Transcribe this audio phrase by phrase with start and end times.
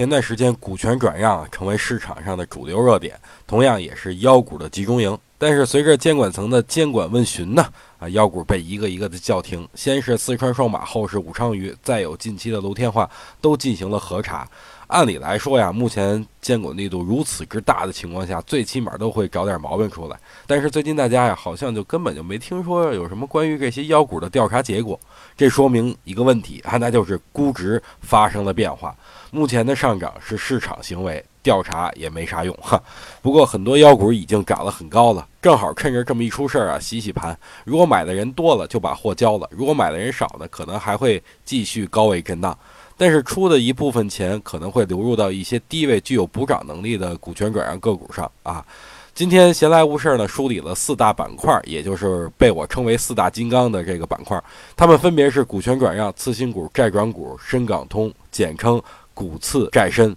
[0.00, 5.18] 前段时间股权转让成为市场上的主流热点，同样也是妖股的集中营。
[5.40, 7.66] 但是随着监管层的监管问询呢，
[7.98, 9.66] 啊，妖股被一个一个的叫停。
[9.74, 13.08] 先是四川双马，后是武昌鱼，再有近期的楼天化，
[13.40, 14.46] 都进行了核查。
[14.88, 20.20] 按理来说呀，目前监管力度如此之大的情况下，最起码都会找点毛病出来。
[20.46, 25.00] 但是最近大家呀，好像就根本就没听说有什么关于这些妖股的调查结果。
[25.38, 28.94] 这说明一个问题啊，那就是估值发生了变化。
[29.30, 32.82] 目前的上涨是市场行为，调查也没啥用哈。
[33.22, 37.38] 不过很多妖股已经涨得很高了，正好趁着这么一出事儿啊，洗洗盘。
[37.64, 42.56] 如果买的人多了，就把货交了；如果买的人少呢，可能还会继续高位震荡。
[42.96, 48.62] 但是出的一部分钱可能会流入到一些低位具有补涨能力的股权转让个股上啊。
[49.14, 54.38] 今天闲来无事呢，梳理了四大板块，也就是被我称为四大金刚的这个板块，
[54.76, 58.80] 它们分别是股权转让、次新股、债转股、深港通，简称
[59.14, 60.14] 股次债深。